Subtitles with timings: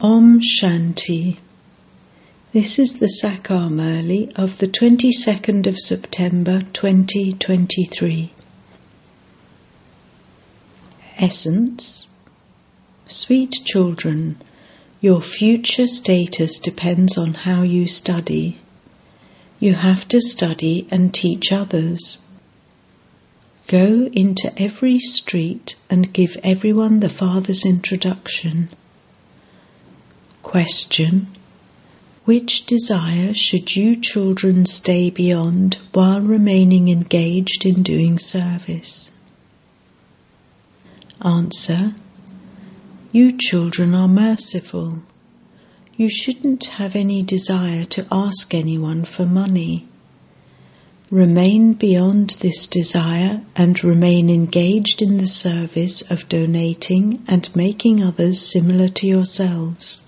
[0.00, 1.38] Om Shanti.
[2.52, 8.30] This is the Sakar Murli of the 22nd of September 2023.
[11.18, 12.10] Essence
[13.08, 14.40] Sweet children,
[15.00, 18.58] your future status depends on how you study.
[19.58, 22.30] You have to study and teach others.
[23.66, 28.68] Go into every street and give everyone the Father's introduction.
[30.48, 31.26] Question
[32.24, 39.14] Which desire should you children stay beyond while remaining engaged in doing service?
[41.20, 41.94] Answer
[43.12, 45.02] You children are merciful.
[45.98, 49.86] You shouldn't have any desire to ask anyone for money.
[51.10, 58.40] Remain beyond this desire and remain engaged in the service of donating and making others
[58.40, 60.07] similar to yourselves.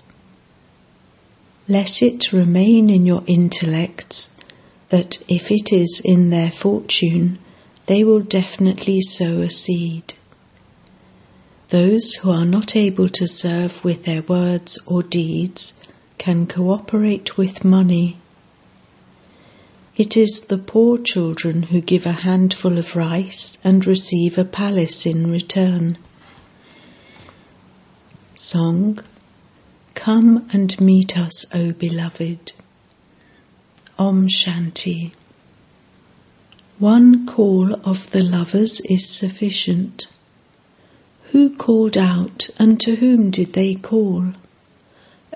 [1.67, 4.37] Let it remain in your intellects
[4.89, 7.37] that if it is in their fortune,
[7.85, 10.13] they will definitely sow a seed.
[11.69, 15.87] Those who are not able to serve with their words or deeds
[16.17, 18.17] can cooperate with money.
[19.95, 25.05] It is the poor children who give a handful of rice and receive a palace
[25.05, 25.97] in return.
[28.35, 28.99] Song
[29.93, 32.53] Come and meet us, O beloved.
[33.99, 35.13] Om Shanti.
[36.79, 40.07] One call of the lovers is sufficient.
[41.31, 44.33] Who called out and to whom did they call?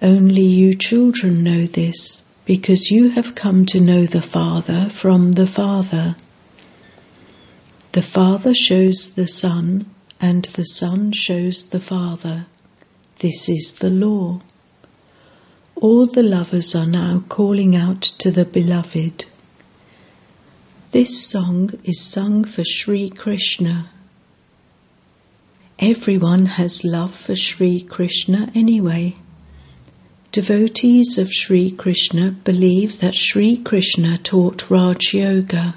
[0.02, 5.48] Only you children know this, because you have come to know the Father from the
[5.48, 6.16] Father.
[7.92, 9.86] The Father shows the Son,
[10.20, 12.48] and the Son shows the Father.
[13.20, 14.42] This is the law.
[15.76, 19.26] All the lovers are now calling out to the beloved.
[20.92, 23.90] This song is sung for Sri Krishna.
[25.80, 29.16] Everyone has love for Sri Krishna anyway.
[30.32, 35.76] Devotees of Sri Krishna believe that Sri Krishna taught Raj Yoga.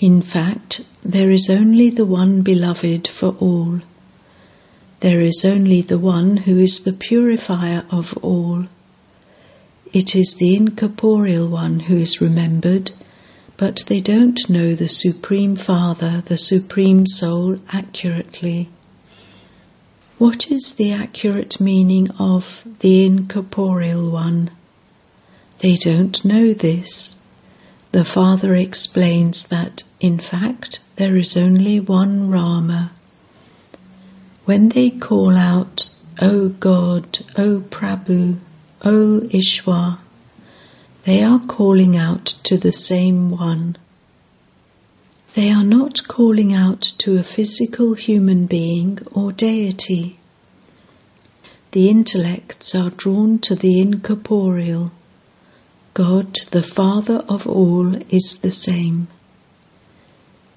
[0.00, 3.80] In fact, there is only the one beloved for all.
[5.02, 8.66] There is only the one who is the purifier of all.
[9.92, 12.92] It is the incorporeal one who is remembered,
[13.56, 18.68] but they don't know the Supreme Father, the Supreme Soul, accurately.
[20.18, 24.52] What is the accurate meaning of the incorporeal one?
[25.58, 27.26] They don't know this.
[27.90, 32.92] The Father explains that, in fact, there is only one Rama.
[34.44, 35.88] When they call out,
[36.20, 38.38] O God, O Prabhu,
[38.84, 39.98] O Ishwar,
[41.04, 43.76] they are calling out to the same one.
[45.34, 50.18] They are not calling out to a physical human being or deity.
[51.70, 54.90] The intellects are drawn to the incorporeal.
[55.94, 59.06] God, the Father of all, is the same.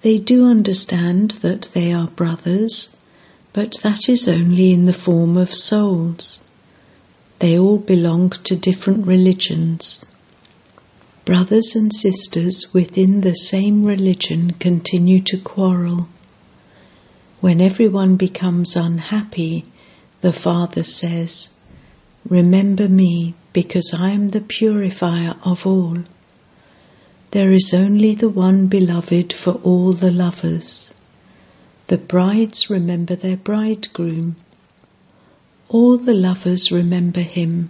[0.02, 2.98] They do understand that they are brothers,
[3.56, 6.46] but that is only in the form of souls.
[7.40, 10.14] They all belong to different religions.
[11.24, 16.10] Brothers and sisters within the same religion continue to quarrel.
[17.40, 19.64] When everyone becomes unhappy,
[20.20, 21.58] the Father says,
[22.28, 26.00] Remember me, because I am the purifier of all.
[27.32, 31.05] There is only the one beloved for all the lovers.
[31.88, 34.36] The brides remember their bridegroom
[35.68, 37.70] all the lovers remember him.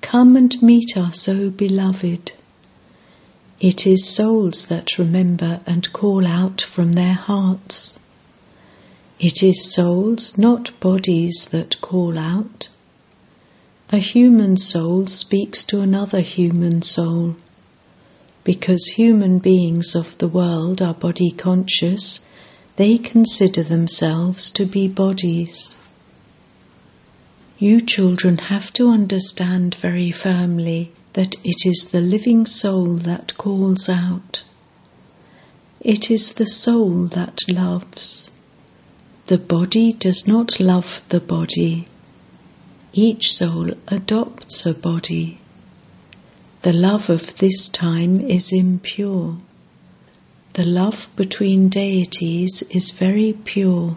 [0.00, 2.32] Come and meet us, O beloved.
[3.60, 7.98] It is souls that remember and call out from their hearts.
[9.18, 12.68] It is souls, not bodies, that call out.
[13.90, 17.36] A human soul speaks to another human soul.
[18.44, 22.28] Because human beings of the world are body conscious,
[22.76, 25.78] they consider themselves to be bodies.
[27.58, 33.88] You children have to understand very firmly that it is the living soul that calls
[33.88, 34.42] out.
[35.80, 38.30] It is the soul that loves.
[39.26, 41.86] The body does not love the body.
[42.92, 45.38] Each soul adopts a body.
[46.62, 49.38] The love of this time is impure.
[50.54, 53.96] The love between deities is very pure.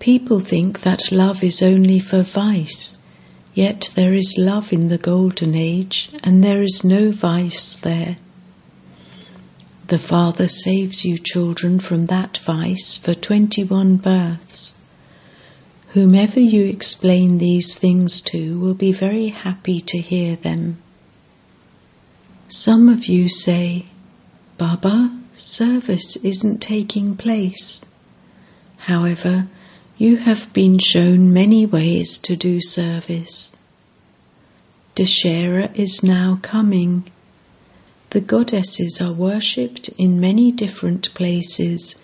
[0.00, 3.04] People think that love is only for vice,
[3.54, 8.16] Yet there is love in the Golden Age, and there is no vice there.
[9.86, 14.76] The Father saves you, children, from that vice for twenty one births.
[15.90, 20.78] Whomever you explain these things to will be very happy to hear them.
[22.48, 23.84] Some of you say,
[24.56, 27.84] Baba, service isn't taking place.
[28.76, 29.48] However,
[29.98, 33.56] you have been shown many ways to do service.
[34.94, 37.10] Dashera is now coming.
[38.10, 42.00] The goddesses are worshipped in many different places,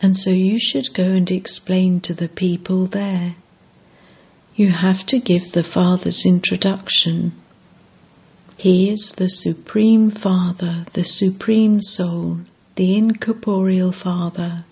[0.00, 3.36] and so you should go and explain to the people there.
[4.56, 7.32] You have to give the Father's introduction.
[8.62, 12.42] He is the Supreme Father, the Supreme Soul,
[12.76, 14.64] the incorporeal Father.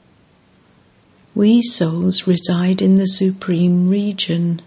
[1.35, 4.63] We souls reside in the supreme region.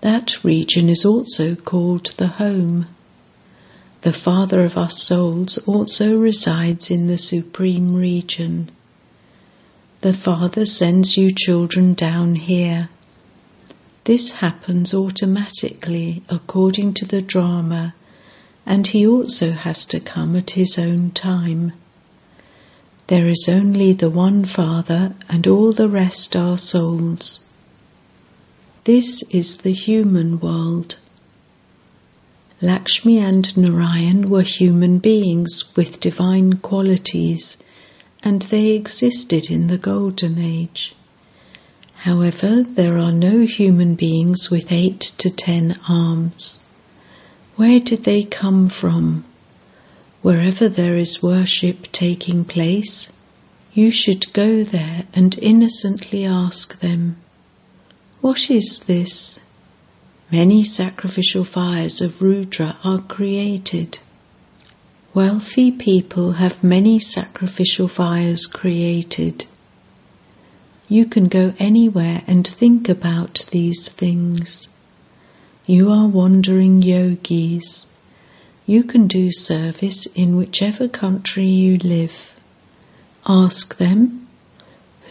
[0.00, 2.86] That region is also called the home.
[4.00, 8.70] The Father of us souls also resides in the supreme region.
[10.00, 12.88] The Father sends you children down here.
[14.04, 17.92] This happens automatically according to the drama,
[18.64, 21.72] and he also has to come at his own time.
[23.08, 27.52] There is only the one Father, and all the rest are souls.
[28.84, 30.96] This is the human world.
[32.60, 37.68] Lakshmi and Narayan were human beings with divine qualities,
[38.22, 40.92] and they existed in the Golden Age.
[41.94, 46.68] However, there are no human beings with eight to ten arms.
[47.56, 49.24] Where did they come from?
[50.22, 53.18] Wherever there is worship taking place,
[53.74, 57.16] you should go there and innocently ask them,
[58.20, 59.40] What is this?
[60.30, 63.98] Many sacrificial fires of Rudra are created.
[65.12, 69.44] Wealthy people have many sacrificial fires created.
[70.88, 74.68] You can go anywhere and think about these things.
[75.66, 77.96] You are wandering yogis.
[78.66, 82.34] You can do service in whichever country you live.
[83.26, 84.26] Ask them,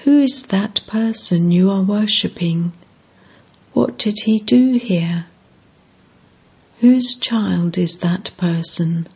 [0.03, 2.73] Who is that person you are worshipping?
[3.71, 5.27] What did he do here?
[6.79, 9.07] Whose child is that person?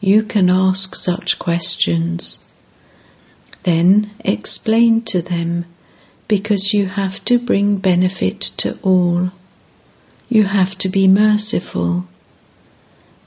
[0.00, 2.50] You can ask such questions.
[3.62, 5.66] Then explain to them
[6.26, 9.30] because you have to bring benefit to all.
[10.32, 12.06] You have to be merciful.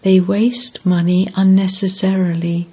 [0.04, 2.70] They waste money unnecessarily.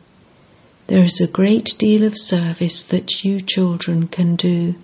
[0.87, 4.77] There is a great deal of service that you children can do.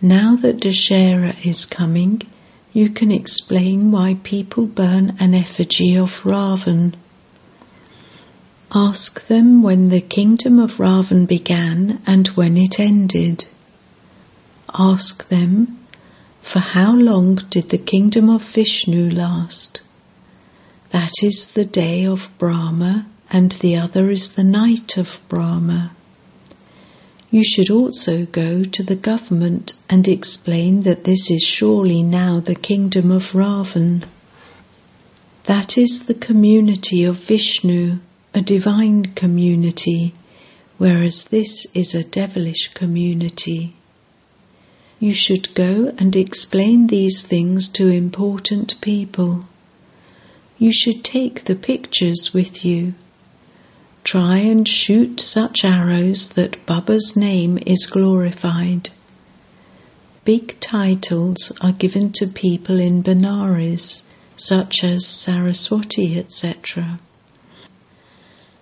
[0.00, 2.22] Now that Dashera is coming,
[2.72, 6.94] you can explain why people burn an effigy of Ravan.
[8.72, 13.46] Ask them when the kingdom of Ravan began and when it ended.
[14.72, 15.78] Ask them,
[16.44, 19.80] for how long did the kingdom of Vishnu last?
[20.90, 25.92] That is the day of Brahma, and the other is the night of Brahma.
[27.30, 32.54] You should also go to the government and explain that this is surely now the
[32.54, 34.04] kingdom of Ravan.
[35.44, 38.00] That is the community of Vishnu,
[38.34, 40.12] a divine community,
[40.76, 43.72] whereas this is a devilish community.
[45.04, 49.40] You should go and explain these things to important people.
[50.56, 52.94] You should take the pictures with you.
[54.02, 58.88] Try and shoot such arrows that Baba's name is glorified.
[60.24, 64.04] Big titles are given to people in Benares,
[64.36, 66.98] such as Saraswati, etc.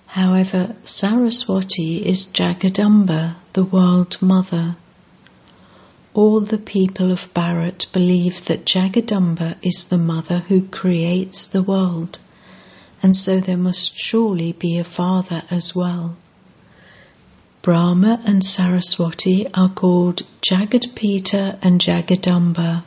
[0.06, 4.74] However, Saraswati is Jagadamba, the World Mother
[6.14, 12.18] all the people of Bharat believe that Jagadamba is the mother who creates the world,
[13.02, 16.16] and so there must surely be a father as well.
[17.62, 22.82] Brahma and Saraswati are called Jagadpita and Jagadamba.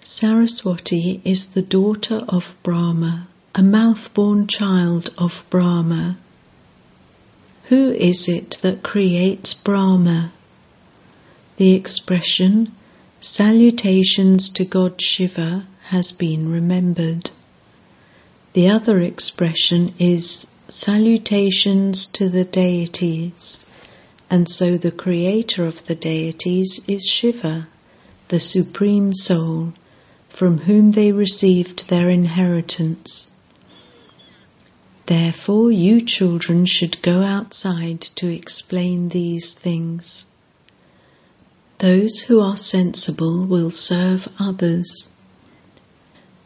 [0.00, 6.16] Saraswati is the daughter of Brahma, a mouth-born child of Brahma.
[7.64, 10.30] Who is it that creates Brahma?
[11.56, 12.72] The expression
[13.18, 17.30] salutations to God Shiva has been remembered.
[18.52, 23.64] The other expression is salutations to the deities,
[24.28, 27.68] and so the creator of the deities is Shiva,
[28.28, 29.72] the Supreme Soul,
[30.28, 33.32] from whom they received their inheritance.
[35.06, 40.35] Therefore, you children should go outside to explain these things.
[41.78, 45.12] Those who are sensible will serve others.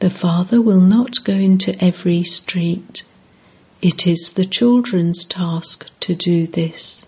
[0.00, 3.04] The father will not go into every street.
[3.80, 7.06] It is the children's task to do this.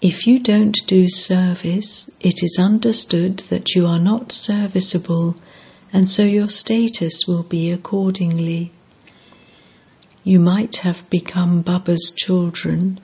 [0.00, 5.34] If you don't do service, it is understood that you are not serviceable,
[5.92, 8.70] and so your status will be accordingly.
[10.22, 13.00] You might have become Baba's children,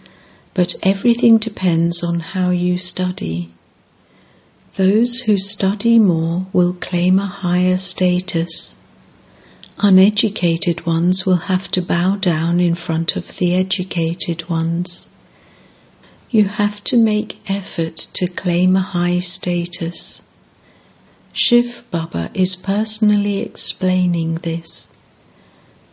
[0.54, 3.52] but everything depends on how you study.
[4.76, 8.84] Those who study more will claim a higher status.
[9.78, 15.16] Uneducated ones will have to bow down in front of the educated ones.
[16.30, 20.20] You have to make effort to claim a high status.
[21.32, 24.94] Shiv Baba is personally explaining this.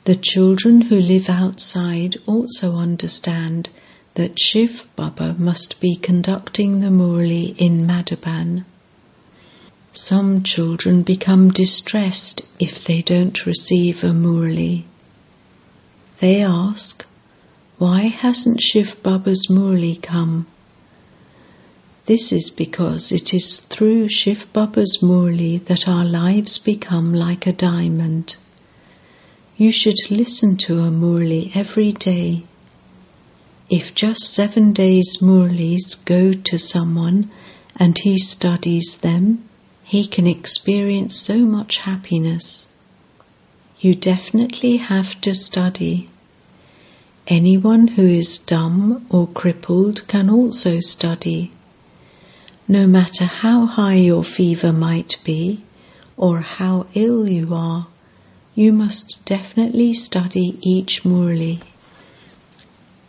[0.04, 3.70] The children who live outside also understand
[4.16, 8.66] that Shiv Baba must be conducting the Murli in Madhuban.
[9.96, 14.86] Some children become distressed if they don't receive a murli.
[16.20, 17.06] They ask,
[17.78, 20.48] Why hasn't Shiv Baba's murli come?
[22.08, 27.54] This is because it is through Shiv Baba's murli that our lives become like a
[27.54, 28.36] diamond.
[29.58, 32.46] You should listen to a murli every day.
[33.70, 37.30] If just seven days murlis go to someone
[37.76, 39.48] and he studies them,
[39.84, 42.78] he can experience so much happiness.
[43.80, 46.08] You definitely have to study.
[47.28, 51.52] Anyone who is dumb or crippled can also study.
[52.68, 55.64] No matter how high your fever might be
[56.16, 57.88] or how ill you are,
[58.56, 61.60] you must definitely study each Murli.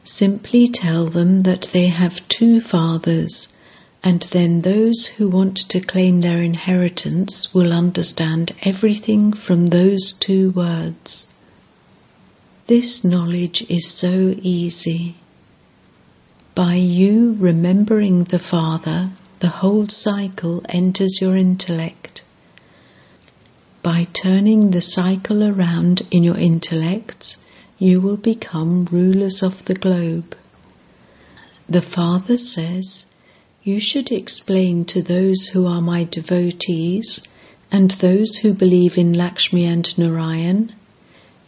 [0.03, 3.57] Simply tell them that they have two fathers
[4.07, 10.51] and then those who want to claim their inheritance will understand everything from those two
[10.51, 11.35] words.
[12.67, 15.15] This knowledge is so easy.
[16.55, 19.09] By you remembering the Father,
[19.41, 22.25] the whole cycle enters your intellect.
[23.83, 30.37] By turning the cycle around in your intellects, you will become rulers of the globe.
[31.67, 33.11] The Father says,
[33.65, 37.27] you should explain to those who are my devotees
[37.73, 40.71] and those who believe in Lakshmi and Narayan,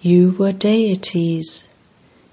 [0.00, 1.76] you were deities.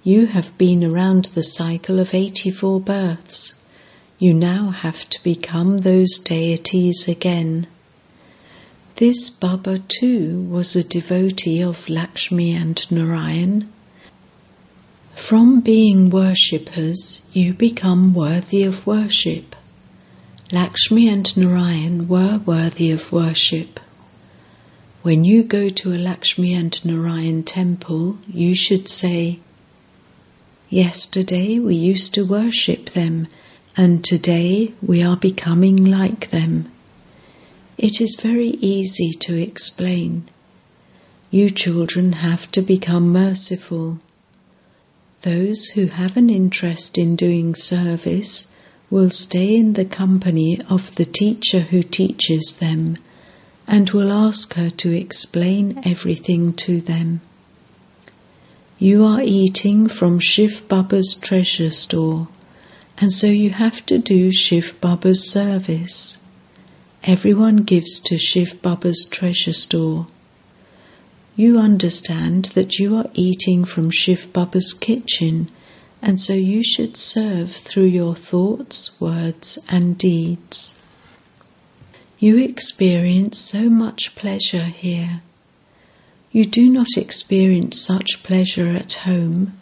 [0.01, 3.61] You have been around the cycle of 84 births.
[4.17, 7.67] You now have to become those deities again.
[8.95, 13.67] This Baba too was a devotee of Lakshmi and Narayan.
[15.13, 19.52] From being worshippers, you become worthy of worship.
[20.53, 23.79] Lakshmi and Narayan were worthy of worship.
[25.01, 29.39] When you go to a Lakshmi and Narayan temple, you should say,
[30.69, 33.27] Yesterday we used to worship them,
[33.75, 36.71] and today we are becoming like them.
[37.75, 40.25] It is very easy to explain.
[41.31, 43.97] You children have to become merciful.
[45.23, 48.52] Those who have an interest in doing service
[48.93, 52.95] will stay in the company of the teacher who teaches them
[53.67, 57.19] and will ask her to explain everything to them.
[58.77, 62.27] You are eating from Shiv Baba's treasure store,
[62.99, 66.21] and so you have to do Shiv Baba's service.
[67.03, 70.05] Everyone gives to Shiv Baba's treasure store.
[71.35, 75.49] You understand that you are eating from Shiv Baba's kitchen
[76.03, 80.77] and so you should serve through your thoughts, words, and deeds.
[82.19, 85.21] You experience so much pleasure here.
[86.33, 89.57] You do not experience such pleasure at home.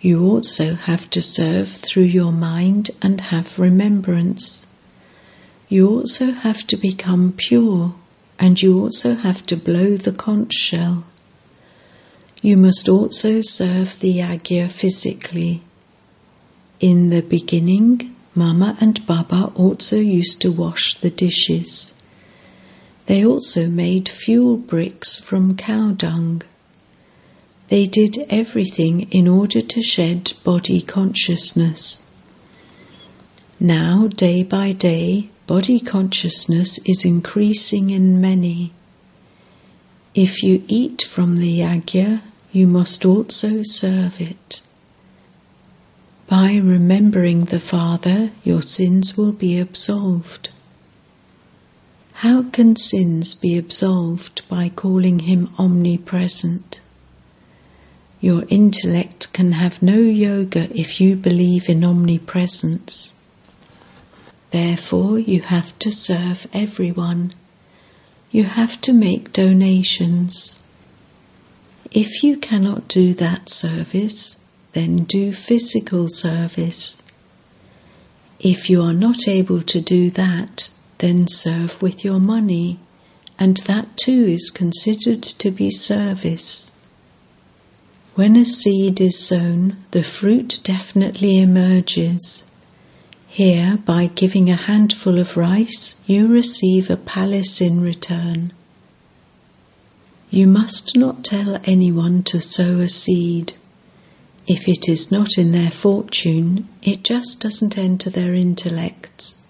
[0.00, 4.66] You also have to serve through your mind and have remembrance.
[5.68, 7.92] You also have to become pure,
[8.38, 11.02] and you also have to blow the conch shell.
[12.46, 15.62] You must also serve the Yagya physically.
[16.78, 22.00] In the beginning, Mama and Baba also used to wash the dishes.
[23.06, 26.42] They also made fuel bricks from cow dung.
[27.66, 32.14] They did everything in order to shed body consciousness.
[33.58, 38.72] Now, day by day, body consciousness is increasing in many.
[40.14, 42.22] If you eat from the yagya,
[42.56, 44.62] you must also serve it.
[46.26, 50.48] By remembering the Father, your sins will be absolved.
[52.14, 56.80] How can sins be absolved by calling him omnipresent?
[58.22, 63.20] Your intellect can have no yoga if you believe in omnipresence.
[64.50, 67.34] Therefore, you have to serve everyone.
[68.30, 70.65] You have to make donations.
[71.96, 77.02] If you cannot do that service, then do physical service.
[78.38, 82.78] If you are not able to do that, then serve with your money,
[83.38, 86.70] and that too is considered to be service.
[88.14, 92.52] When a seed is sown, the fruit definitely emerges.
[93.26, 98.52] Here, by giving a handful of rice, you receive a palace in return.
[100.30, 103.52] You must not tell anyone to sow a seed.
[104.48, 109.44] If it is not in their fortune, it just doesn't enter their intellects.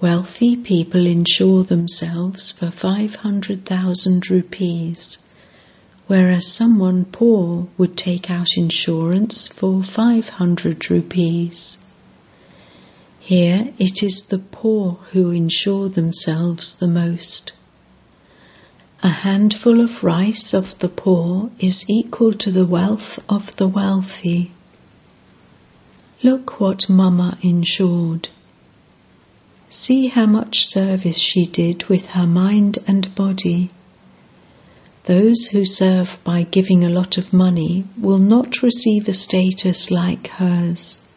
[0.00, 5.30] Wealthy people insure themselves for 500,000 rupees,
[6.08, 11.86] whereas someone poor would take out insurance for 500 rupees.
[13.20, 17.52] Here it is the poor who insure themselves the most.
[19.00, 24.50] A handful of rice of the poor is equal to the wealth of the wealthy.
[26.20, 28.28] Look what Mama insured.
[29.68, 33.70] See how much service she did with her mind and body.
[35.04, 40.26] Those who serve by giving a lot of money will not receive a status like
[40.26, 41.08] hers.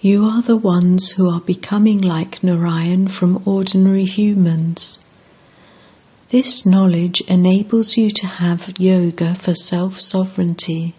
[0.00, 5.04] You are the ones who are becoming like Narayan from ordinary humans.
[6.30, 10.94] This knowledge enables you to have yoga for self sovereignty.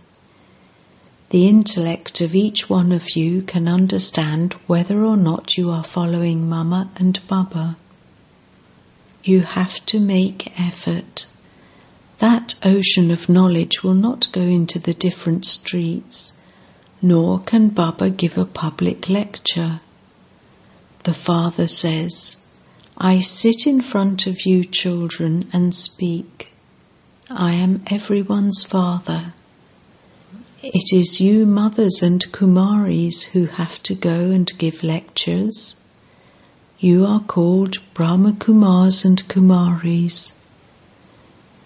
[1.30, 6.50] The intellect of each one of you can understand whether or not you are following
[6.50, 7.78] Mama and Baba.
[9.24, 11.28] You have to make effort.
[12.18, 16.42] That ocean of knowledge will not go into the different streets,
[17.04, 19.78] nor can Baba give a public lecture.
[21.04, 22.38] The Father says,
[23.02, 26.52] I sit in front of you, children, and speak.
[27.30, 29.34] I am everyone's Father.
[30.62, 35.80] It is you, mothers and Kumaris, who have to go and give lectures.
[36.78, 40.46] You are called Brahma Kumars and Kumaris.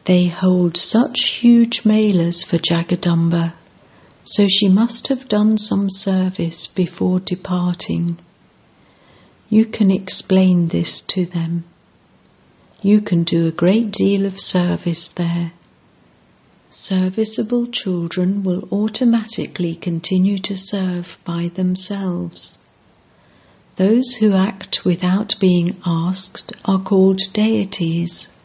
[0.06, 3.54] They hold such huge melas for Jagadamba,
[4.24, 8.20] so she must have done some service before departing.
[9.54, 11.66] You can explain this to them.
[12.82, 15.52] You can do a great deal of service there.
[16.72, 22.58] Serviceable children will automatically continue to serve by themselves.
[23.76, 28.44] Those who act without being asked are called deities.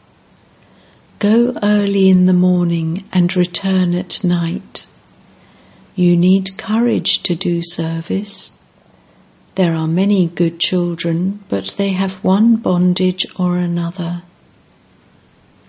[1.17, 4.85] Go early in the morning and return at night.
[5.95, 8.58] You need courage to do service.
[9.55, 14.23] There are many good children, but they have one bondage or another.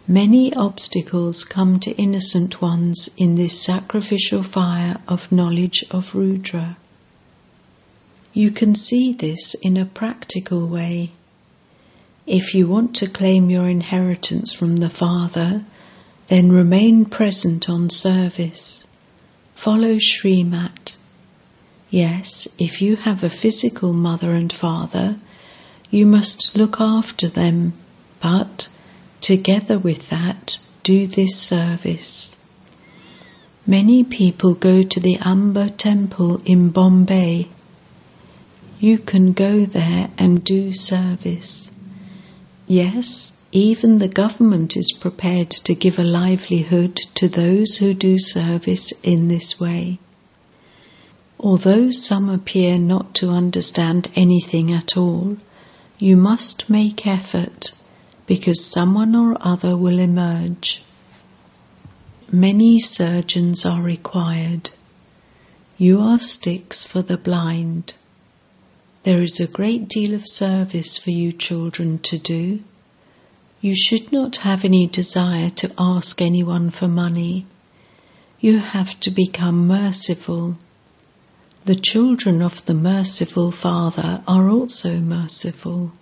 [0.06, 6.76] Many obstacles come to innocent ones in this sacrificial fire of knowledge of Rudra.
[8.32, 11.12] You can see this in a practical way.
[12.26, 15.64] If you want to claim your inheritance from the Father,
[16.28, 18.86] then remain present on service.
[19.54, 20.96] Follow Srimat.
[21.90, 25.16] Yes, if you have a physical mother and father,
[25.90, 27.74] you must look after them,
[28.20, 28.68] but
[29.20, 32.36] Together with that, do this service.
[33.66, 37.48] Many people go to the Amba temple in Bombay.
[38.78, 41.76] You can go there and do service.
[42.66, 48.90] Yes, even the government is prepared to give a livelihood to those who do service
[49.02, 49.98] in this way.
[51.42, 55.38] Although some appear not to understand anything at all,
[55.98, 57.72] you must make effort
[58.26, 60.82] because someone or other will emerge.
[62.30, 64.68] Many surgeons are required.
[65.78, 67.94] You are sticks for the blind.
[69.04, 72.60] There is a great deal of service for you children to do.
[73.62, 77.46] You should not have any desire to ask anyone for money.
[78.40, 80.58] You have to become merciful.
[81.70, 85.92] The children of the merciful Father are also merciful.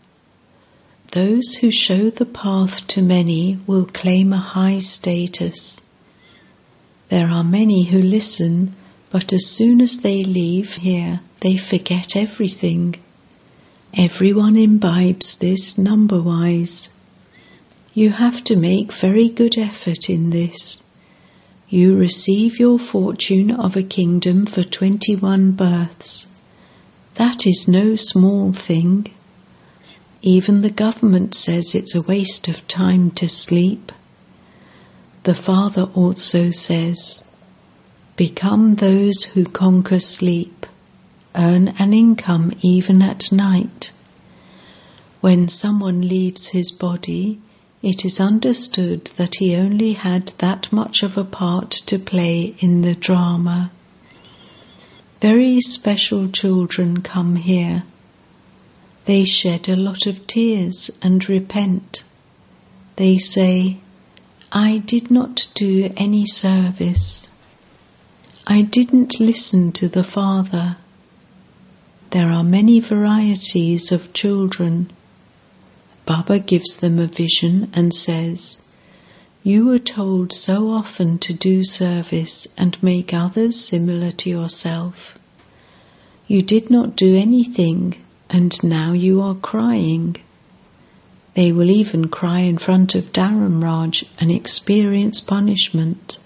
[1.13, 5.83] Those who show the path to many will claim a high status.
[7.11, 8.77] There are many who listen,
[9.11, 12.95] but as soon as they leave here, they forget everything.
[13.93, 16.99] Everyone imbibes this number wise.
[17.93, 20.88] You have to make very good effort in this.
[21.71, 26.35] You receive your fortune of a kingdom for 21 births.
[27.17, 29.09] That is no small thing.
[30.23, 33.93] Even the government says it's a waste of time to sleep.
[35.25, 37.31] The Father also says,
[38.17, 40.65] Become those who conquer sleep,
[41.35, 43.93] earn an income even at night.
[45.21, 47.41] When someone leaves his body,
[47.83, 52.83] it is understood that he only had that much of a part to play in
[52.83, 53.71] the drama.
[55.21, 57.81] Very special children come here.
[59.05, 62.03] They shed a lot of tears and repent.
[62.97, 63.79] They say,
[64.51, 67.29] I did not do any service.
[68.47, 70.77] I didn't listen to the Father.
[72.11, 74.91] There are many varieties of children.
[76.09, 78.67] Baba gives them a vision and says,
[79.43, 85.19] You were told so often to do service and make others similar to yourself.
[86.27, 87.97] You did not do anything
[88.31, 90.17] and now you are crying.
[91.35, 96.19] They will even cry in front of Dharamraj and experience punishment.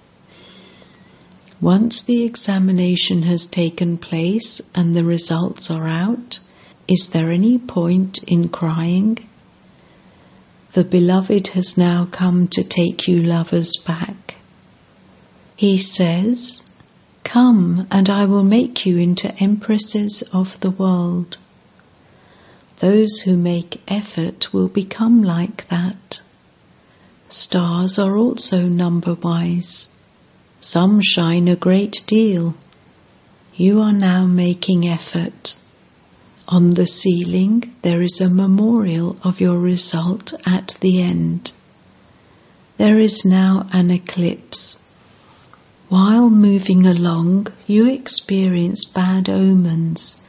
[1.61, 6.39] Once the examination has taken place and the results are out,
[6.87, 9.19] is there any point in crying?
[10.75, 14.37] The beloved has now come to take you lovers back.
[15.55, 16.63] He says,
[17.25, 21.37] Come and I will make you into empresses of the world.
[22.79, 26.23] Those who make effort will become like that.
[27.29, 30.01] Stars are also number wise.
[30.61, 32.55] Some shine a great deal.
[33.55, 35.55] You are now making effort.
[36.49, 41.53] On the ceiling there is a memorial of your result at the end.
[42.79, 44.83] There is now an eclipse.
[45.89, 50.23] While moving along, you experience bad omens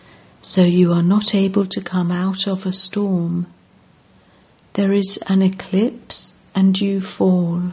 [0.44, 3.48] so you are not able to come out of a storm.
[4.74, 7.72] There is an eclipse and you fall.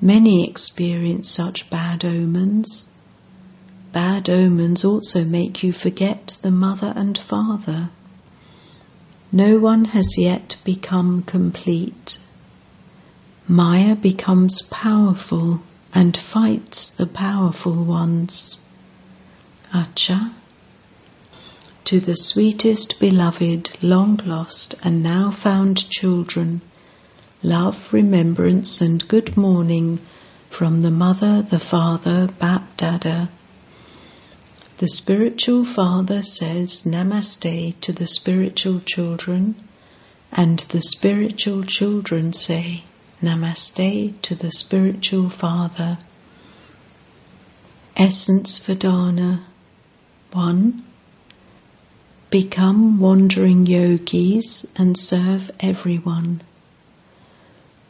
[0.00, 2.94] Many experience such bad omens.
[3.96, 7.88] Bad omens also make you forget the mother and father.
[9.32, 12.18] No one has yet become complete.
[13.48, 15.62] Maya becomes powerful
[15.94, 18.60] and fights the powerful ones.
[19.72, 20.32] Acha
[21.86, 26.60] to the sweetest beloved, long lost, and now found children,
[27.42, 30.00] love, remembrance, and good morning
[30.50, 33.30] from the Mother, the Father, Bap Dada.
[34.78, 39.54] The spiritual father says Namaste to the spiritual children,
[40.30, 42.84] and the spiritual children say
[43.22, 45.96] Namaste to the spiritual father.
[47.96, 49.44] Essence Vedana
[50.32, 50.84] 1.
[52.28, 56.42] Become wandering yogis and serve everyone.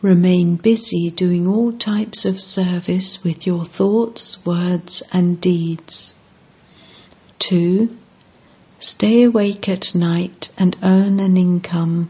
[0.03, 6.16] Remain busy doing all types of service with your thoughts, words, and deeds.
[7.38, 7.90] 2.
[8.79, 12.09] Stay awake at night and earn an income.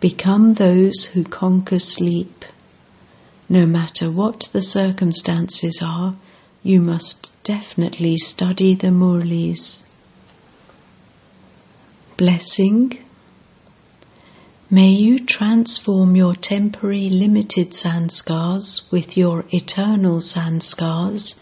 [0.00, 2.44] Become those who conquer sleep.
[3.48, 6.14] No matter what the circumstances are,
[6.62, 9.90] you must definitely study the Murlis.
[12.16, 12.98] Blessing.
[14.70, 21.38] May you transform your temporary limited sanskars with your eternal sanskars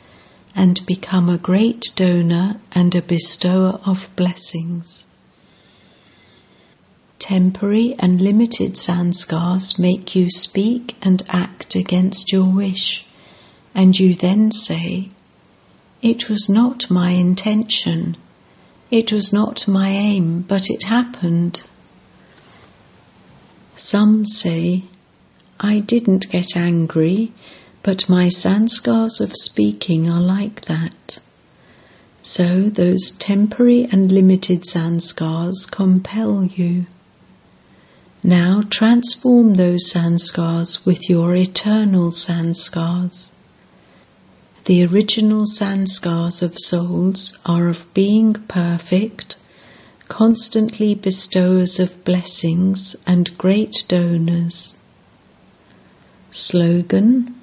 [0.54, 5.06] and become a great donor and a bestower of blessings.
[7.18, 13.06] Temporary and limited sanskars make you speak and act against your wish,
[13.74, 15.08] and you then say,
[16.02, 18.16] It was not my intention
[18.92, 21.62] it was not my aim, but it happened.
[23.74, 24.82] Some say,
[25.58, 27.32] I didn't get angry,
[27.82, 31.18] but my sanskars of speaking are like that.
[32.22, 36.86] So those temporary and limited sanskars compel you.
[38.22, 43.32] Now transform those sanskars with your eternal sanskars.
[44.66, 49.36] The original sanskars of souls are of being perfect,
[50.06, 54.80] constantly bestowers of blessings and great donors.
[56.30, 57.34] Slogan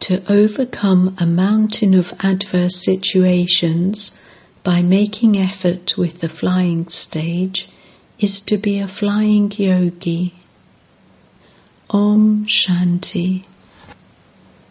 [0.00, 4.20] To overcome a mountain of adverse situations
[4.62, 7.68] by making effort with the flying stage
[8.18, 10.34] is to be a flying yogi.
[11.90, 13.44] Om Shanti.